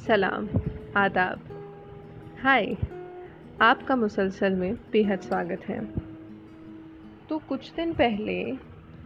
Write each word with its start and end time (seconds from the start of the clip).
सलाम, 0.00 0.48
आदाब। 0.96 1.40
हाय, 2.42 2.76
आपका 3.60 3.96
मुसलसल 3.96 4.52
में 4.52 4.74
बेहद 4.74 5.20
स्वागत 5.20 5.60
है। 5.68 5.86
तो 7.28 7.38
कुछ 7.38 7.72
दिन 7.72 7.92
पहले 7.92 8.56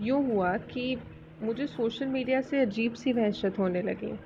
यूँ 0.01 0.33
हुआ 0.33 0.57
कि 0.57 0.97
मुझे 1.43 1.67
सोशल 1.67 2.07
मीडिया 2.07 2.41
से 2.41 2.61
अजीब 2.61 2.95
सी 2.95 3.13
वहशत 3.13 3.59
होने 3.59 3.83
लगी। 3.83 4.19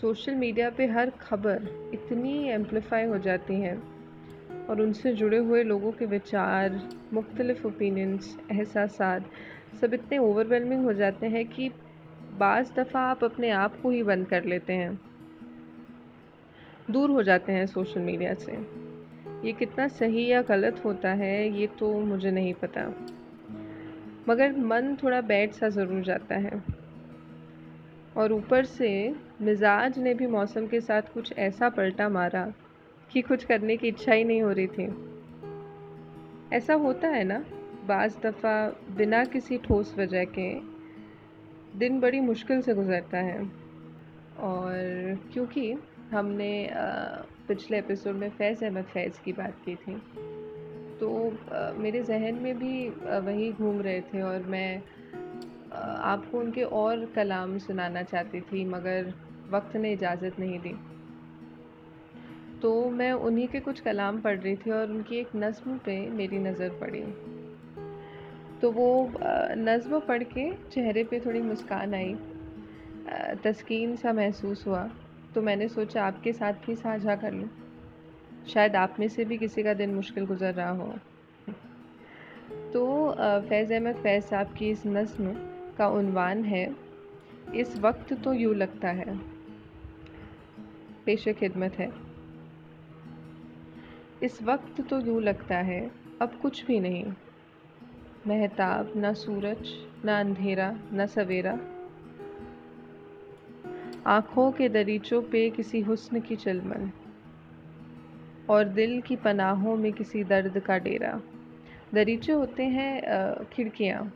सोशल 0.00 0.34
मीडिया 0.34 0.70
पे 0.70 0.86
हर 0.86 1.10
खबर 1.10 1.90
इतनी 1.94 2.48
एम्पलीफाई 2.48 3.04
हो 3.04 3.18
जाती 3.18 3.54
है 3.54 3.82
और 4.70 4.80
उनसे 4.80 5.14
जुड़े 5.14 5.38
हुए 5.38 5.62
लोगों 5.62 5.92
के 5.92 6.06
विचार, 6.06 6.88
मुख्तलिफ़ 7.12 7.66
ओपिनियंस 7.66 8.38
एहसास 8.50 8.98
सब 9.80 9.94
इतने 9.94 10.18
ओवरवेलमिंग 10.18 10.84
हो 10.84 10.92
जाते 10.92 11.26
हैं 11.26 11.46
कि 11.46 11.70
बाज़ 12.38 12.72
दफ़ा 12.72 13.00
आप 13.00 13.24
अपने 13.24 13.50
आप 13.50 13.80
को 13.82 13.90
ही 13.90 14.02
बंद 14.02 14.26
कर 14.26 14.44
लेते 14.44 14.72
हैं। 14.72 15.11
दूर 16.90 17.10
हो 17.10 17.22
जाते 17.22 17.52
हैं 17.52 17.66
सोशल 17.66 18.00
मीडिया 18.00 18.34
से। 18.34 18.52
ये 19.44 19.52
कितना 19.52 19.88
सही 19.88 20.26
या 20.26 20.42
गलत 20.42 20.84
होता 20.84 21.12
है, 21.12 21.60
ये 21.60 21.66
तो 21.66 22.00
मुझे 22.00 22.30
नहीं 22.30 22.54
पता। 22.54 22.94
मगर 24.28 24.52
मन 24.52 24.96
थोड़ा 25.02 25.20
बैठ 25.20 25.52
सा 25.52 25.68
ज़रूर 25.68 26.02
जाता 26.02 26.34
है। 26.34 26.62
और 28.16 28.32
ऊपर 28.32 28.64
से 28.64 29.14
मिजाज 29.40 29.98
ने 29.98 30.14
भी 30.14 30.26
मौसम 30.26 30.66
के 30.66 30.80
साथ 30.80 31.02
कुछ 31.02 31.32
ऐसा 31.38 31.68
पलटा 31.68 32.08
मारा 32.08 32.52
कि 33.10 33.22
कुछ 33.22 33.44
करने 33.44 33.76
की 33.76 33.88
इच्छा 33.88 34.12
ही 34.12 34.24
नहीं 34.24 34.42
हो 34.42 34.52
रही 34.52 34.66
थी। 34.66 35.12
ऐसा 36.52 36.74
होता 36.74 37.08
है 37.08 37.24
ना, 37.24 37.44
बाज़ 37.86 38.18
दफ़ा 38.18 38.76
बिना 38.96 39.24
किसी 39.24 39.58
ठोस 39.58 39.94
वजह 39.98 40.24
के 40.24 40.54
दिन 41.78 42.00
बड़ी 42.00 42.20
मुश्किल 42.20 42.60
से 42.60 42.74
गुज़रता 42.74 43.18
है। 43.18 43.38
और 44.38 44.72
क्योंकि 45.32 45.74
हमने 46.12 46.68
पिछले 47.48 47.78
एपिसोड 47.78 48.14
में 48.14 48.28
फैज़ 48.30 48.64
अहमद 48.64 48.84
फैज़ 48.84 49.20
की 49.24 49.32
बात 49.32 49.56
की 49.64 49.74
थी। 49.74 49.94
तो 51.00 51.08
मेरे 51.78 52.02
जहन 52.02 52.34
में 52.34 52.58
भी 52.58 52.88
वही 53.26 53.50
घूम 53.52 53.80
रहे 53.80 54.00
थे 54.00 54.20
और 54.22 54.42
मैं 54.46 54.82
आपको 55.72 56.38
उनके 56.38 56.62
और 56.62 57.04
कलाम 57.14 57.58
सुनाना 57.58 58.02
चाहती 58.02 58.40
थी, 58.40 58.64
मगर 58.64 59.12
वक्त 59.50 59.76
ने 59.76 59.92
इजाज़त 59.92 60.38
नहीं 60.38 60.58
दी। 60.58 60.74
तो 62.62 62.90
मैं 62.90 63.12
उन्हीं 63.12 63.48
के 63.48 63.60
कुछ 63.60 63.80
कलाम 63.80 64.20
पढ़ 64.20 64.38
रही 64.38 64.56
थी 64.56 64.70
और 64.70 64.90
उनकी 64.90 65.16
एक 65.16 65.28
नज़म 65.36 65.78
पे 65.78 65.98
मेरी 66.10 66.38
नज़र 66.38 66.68
पड़ी। 66.80 67.02
तो 68.60 68.70
वो 68.70 69.12
नज़म 69.58 69.98
पढ़ 70.00 70.22
के 70.22 70.50
चेहरे 70.70 71.04
पे 71.04 71.20
थोड़ी 71.20 71.40
मुस्कान 71.42 71.94
आई। 71.94 72.14
तस्कीन 73.44 73.96
सा 73.96 74.12
महसूस 74.12 74.66
हुआ। 74.66 74.88
तो 75.34 75.42
मैंने 75.42 75.68
सोचा 75.68 76.04
आपके 76.04 76.32
साथ 76.32 76.52
भी 76.52 76.76
साझा 76.76 77.16
कर 77.16 77.32
लूँ। 77.32 77.48
शायद 78.48 78.76
आप 78.76 78.96
में 79.00 79.08
से 79.08 79.24
भी 79.24 79.38
किसी 79.38 79.62
का 79.62 79.74
दिन 79.74 79.94
मुश्किल 79.94 80.24
गुजर 80.24 80.54
रहा 80.54 80.70
हो। 80.70 80.94
तो 82.72 83.14
फैज़ 83.48 83.74
अहमद, 83.74 83.94
फैज़ 83.94 84.24
साहब 84.24 84.54
की 84.54 84.70
इस 84.70 84.86
नज़म 84.86 85.34
का 85.78 85.88
उनवान 85.88 86.44
है। 86.44 86.76
इस 87.54 87.78
वक्त 87.78 88.12
तो 88.12 88.32
यूँ 88.32 88.54
लगता 88.54 88.88
है। 88.88 89.18
पेश 91.06 91.28
खिदमत 91.28 91.72
है। 91.72 91.92
इस 94.22 94.42
वक्त 94.42 94.88
तो 94.88 95.00
यूँ 95.00 95.22
लगता 95.22 95.56
है। 95.56 95.90
अब 96.22 96.38
कुछ 96.42 96.66
भी 96.66 96.80
नहीं। 96.80 97.12
महताब, 98.26 98.92
ना 98.96 99.12
सूरज, 99.12 99.86
ना 100.04 100.20
अंधेरा, 100.20 100.78
ना 100.92 101.06
सवेरा। 101.06 101.58
आँखों 104.06 104.52
के 104.52 104.68
दरीचों 104.68 105.22
पे 105.22 105.50
किसी 105.50 105.80
हुस्न 105.80 106.20
की 106.20 106.36
चिलमन 106.36 106.90
और 108.50 108.64
दिल 108.64 109.00
की 109.00 109.16
पनाहों 109.16 109.76
में 109.76 109.92
किसी 109.92 110.24
दर्द 110.24 110.58
का 110.58 110.78
डेरा। 110.78 111.22
दरीचे 111.94 112.32
होते 112.32 112.64
हैं 112.64 113.02
खिड़कियाँ 113.44 114.12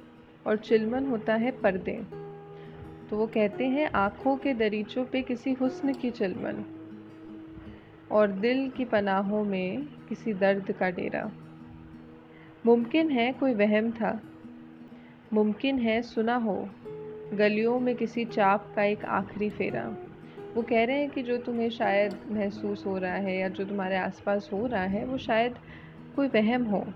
और 0.46 0.56
चिलमन 0.56 1.06
होता 1.06 1.34
है 1.34 1.50
पर्दे। 1.50 2.02
तो 3.10 3.16
वो 3.16 3.26
कहते 3.26 3.66
हैं, 3.66 3.90
आँखों 3.94 4.36
के 4.36 4.54
दरीचों 4.54 5.04
पे 5.04 5.22
किसी 5.22 5.52
हुस्न 5.52 5.92
की 5.94 6.10
चिलमन 6.10 6.64
और 8.10 8.28
दिल 8.28 8.70
की 8.70 8.84
पनाहों 8.84 9.44
में 9.44 9.82
किसी 10.08 10.34
दर्द 10.34 10.72
का 10.72 10.90
डेरा। 10.90 11.30
मुमकिन 12.66 13.10
है 13.10 13.32
कोई 13.32 13.54
वहम 13.54 13.90
था। 13.90 14.20
मुमकिन 15.32 15.78
है 15.78 16.02
सुना 16.02 16.36
हो। 16.36 16.68
गलियों 17.34 17.80
में 17.80 17.96
किसी 17.96 18.24
चाप 18.24 18.72
का 18.76 18.84
एक 18.84 19.04
आखिरी 19.04 19.50
फेरा। 19.50 19.96
वो 20.54 20.62
कह 20.62 20.84
रहे 20.84 21.00
हैं 21.00 21.10
कि 21.10 21.22
जो 21.22 21.38
तुम्हें 21.38 21.70
शायद 21.70 22.16
महसूस 22.30 22.86
हो 22.86 22.98
रहा 22.98 23.14
है 23.14 23.36
या 23.38 23.48
जो 23.48 23.64
तुम्हारे 23.64 23.96
आसपास 23.96 24.50
हो 24.52 24.66
रहा 24.66 24.82
है, 24.82 25.04
वो 25.04 25.18
शायद 25.18 25.54
कोई 26.16 26.28
वहम 26.28 26.64
हो। 26.64 26.86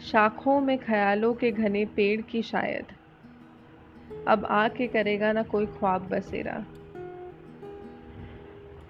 शाखों 0.00 0.60
में 0.60 0.78
ख्यालों 0.78 1.34
के 1.34 1.50
घने 1.50 1.84
पेड़ 1.84 2.20
की 2.20 2.42
शायद। 2.42 2.86
अब 4.28 4.44
आके 4.44 4.86
करेगा 4.86 5.32
ना 5.32 5.42
कोई 5.42 5.66
ख्वाब 5.66 6.02
बसेरा। 6.02 6.64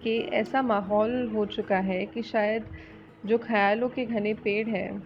कि 0.03 0.19
ऐसा 0.19 0.63
माहौल 0.63 1.29
हो 1.29 1.47
चुका 1.47 1.79
है 1.79 2.07
कि 2.07 2.23
शायद 2.23 2.65
जो 3.27 3.39
ख्यालों 3.39 3.89
के 3.89 4.07
घने 4.07 4.35
पेड़ 4.35 4.69
हैं, 4.69 5.03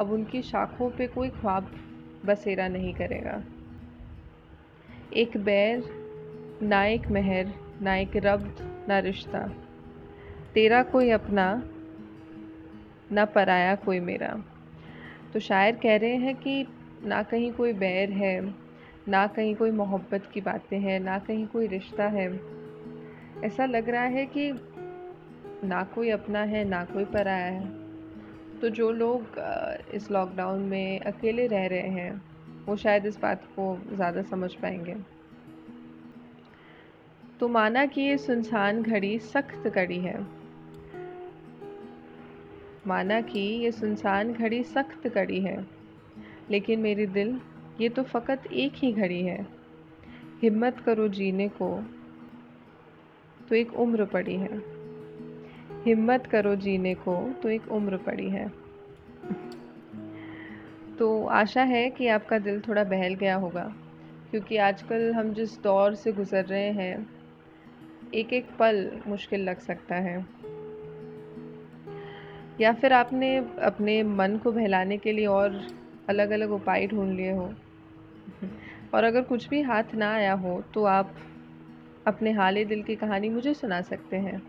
अब 0.00 0.10
उनकी 0.10 0.42
शाखों 0.42 0.90
पे 0.90 1.06
कोई 1.06 1.28
ख्वाब 1.28 1.70
बसेरा 2.24 2.68
नहीं 2.68 2.94
करेगा। 2.94 3.42
एक 5.16 5.36
बैर, 5.36 5.84
ना 6.62 6.84
एक 6.84 7.10
महर, 7.10 7.54
ना 7.82 7.96
एक 7.96 8.10
रब्त 8.16 8.86
ना 8.88 8.98
रिश्ता। 8.98 9.40
तेरा 10.54 10.82
कोई 10.82 11.10
अपना, 11.10 11.64
ना 13.12 13.24
पराया 13.24 13.74
कोई 13.74 14.00
मेरा। 14.00 14.44
तो 15.32 15.40
शायर 15.40 15.74
कह 15.74 15.96
रहे 15.96 16.16
हैं 16.16 16.34
कि 16.36 16.66
ना 17.04 17.22
कहीं 17.22 17.52
कोई 17.52 17.72
बैर 17.72 18.10
है, 18.10 18.54
ना 19.08 19.26
कहीं 19.26 19.54
कोई 19.54 19.70
मोहब्बत 19.70 20.30
की 20.34 20.40
बातें 20.40 20.78
हैं, 20.80 21.00
ना 21.00 21.18
कहीं 21.18 21.46
कोई 21.46 21.66
रिश्ता 21.66 22.06
है। 22.06 22.40
ऐसा 23.44 23.66
लग 23.66 23.88
रहा 23.88 24.04
है 24.04 24.26
कि 24.26 24.52
ना 25.64 25.84
कोई 25.84 26.10
अपना 26.10 26.42
है, 26.42 26.64
ना 26.64 26.84
कोई 26.84 27.04
पराया 27.04 27.46
है। 27.46 27.68
तो 28.60 28.68
जो 28.68 28.90
लोग 28.92 29.26
इस 29.94 30.10
लॉकडाउन 30.10 30.60
में 30.60 31.00
अकेले 31.00 31.46
रह 31.46 31.66
रहे 31.66 31.90
हैं 31.90 32.31
वो 32.66 32.76
शायद 32.76 33.06
इस 33.06 33.18
बात 33.20 33.44
को 33.44 33.78
ज़्यादा 33.94 34.22
समझ 34.22 34.54
पाएँगे। 34.54 34.96
तो 37.40 37.48
माना 37.48 37.86
कि 37.86 38.00
ये 38.00 38.18
सुनसान 38.18 38.82
घड़ी 38.82 39.18
सख्त 39.18 39.68
कड़ी 39.68 39.98
है। 39.98 40.26
माना 42.86 43.20
कि 43.20 43.38
ये 43.38 43.72
सुनसान 43.72 44.32
घड़ी 44.32 44.62
सख्त 44.62 45.08
कड़ी 45.08 45.40
है। 45.40 45.66
लेकिन 46.50 46.80
मेरी 46.80 47.06
दिल, 47.06 47.40
ये 47.80 47.88
तो 47.88 48.02
फ़कत 48.02 48.46
एक 48.52 48.72
ही 48.74 48.92
घड़ी 48.92 49.22
है। 49.22 49.46
हिम्मत 50.42 50.80
करो 50.80 51.08
जीने 51.08 51.48
को 51.48 51.84
तो 53.48 53.54
एक 53.54 53.74
उम्र 53.74 54.04
पड़ी 54.04 54.36
है। 54.36 54.62
हिम्मत 55.84 56.26
करो 56.26 56.56
जीने 56.56 56.94
को 56.94 57.32
तो 57.42 57.48
एक 57.48 57.72
उम्र 57.72 57.96
पड़ी 57.96 58.30
है। 58.30 58.52
तो 60.98 61.24
आशा 61.32 61.62
है 61.64 61.88
कि 61.90 62.08
आपका 62.08 62.38
दिल 62.38 62.60
थोड़ा 62.60 62.84
बहल 62.84 63.14
गया 63.14 63.34
होगा, 63.36 63.64
क्योंकि 64.30 64.56
आजकल 64.58 65.12
हम 65.12 65.32
जिस 65.34 65.58
दौर 65.62 65.94
से 65.94 66.12
गुज़र 66.12 66.44
रहे 66.44 66.70
हैं 66.72 67.06
एक 68.14 68.32
एक 68.32 68.48
पल 68.58 68.90
मुश्किल 69.06 69.40
लग 69.40 69.60
सकता 69.60 69.94
है। 69.96 70.16
या 72.60 72.72
फिर 72.72 72.92
आपने 72.92 73.36
अपने 73.62 74.02
मन 74.02 74.36
को 74.36 74.52
बहलाने 74.52 74.98
के 74.98 75.12
लिए 75.12 75.26
और 75.26 75.60
अलग 76.08 76.30
अलग 76.30 76.50
उपाय 76.50 76.86
ढूंढ 76.86 77.14
लिए 77.16 77.32
हो। 77.32 77.52
और 78.94 79.04
अगर 79.04 79.22
कुछ 79.22 79.48
भी 79.48 79.60
हाथ 79.62 79.94
ना 79.94 80.12
आया 80.14 80.32
हो 80.34 80.62
तो 80.74 80.84
आप 80.84 81.14
अपने 82.06 82.32
हाल 82.32 82.64
दिल 82.64 82.82
की 82.82 82.96
कहानी 82.96 83.28
मुझे 83.30 83.54
सुना 83.54 83.80
सकते 83.82 84.16
हैं। 84.16 84.42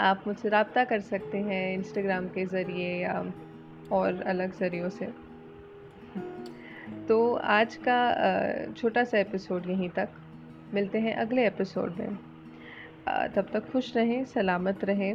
आप 0.00 0.22
मुझसे 0.26 0.48
रबता 0.48 0.84
कर 0.84 1.00
सकते 1.00 1.38
हैं 1.40 1.74
इंस्टाग्राम 1.74 2.26
के 2.28 2.44
ज़रिए 2.46 2.94
या 3.02 3.14
और 3.92 4.22
अलग 4.22 4.58
ज़रियों 4.58 4.88
से। 4.88 5.06
तो 7.08 7.34
आज 7.34 7.78
का 7.88 8.72
छोटा 8.72 9.04
सा 9.04 9.18
एपिसोड 9.18 9.66
यहीं 9.66 9.88
तक। 9.90 10.08
मिलते 10.74 10.98
हैं 10.98 11.14
अगले 11.14 11.46
एपिसोड 11.46 11.96
में। 11.98 12.16
तब 13.08 13.46
तक 13.52 13.70
खुश 13.70 13.96
रहें, 13.96 14.24
सलामत 14.24 14.84
रहें। 14.84 15.14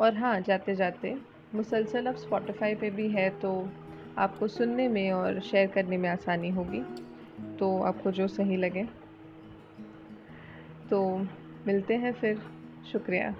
और 0.00 0.14
हाँ 0.14 0.40
जाते 0.40 0.74
जाते 0.74 1.16
मुसलसल 1.54 2.06
अब 2.06 2.16
स्पॉटिफाई 2.16 2.74
पे 2.74 2.90
भी 2.90 3.08
है 3.08 3.30
तो 3.40 3.68
आपको 4.18 4.48
सुनने 4.48 4.88
में 4.88 5.12
और 5.12 5.40
शेयर 5.40 5.66
करने 5.66 5.96
में 5.96 6.08
आसानी 6.08 6.50
होगी। 6.50 6.82
तो 7.56 7.82
आपको 7.82 8.10
जो 8.10 8.28
सही 8.28 8.56
लगे। 8.56 8.84
तो 10.90 11.26
मिलते 11.66 11.94
हैं 11.94 12.12
फिर। 12.12 12.42
शुक्रिया। 12.92 13.34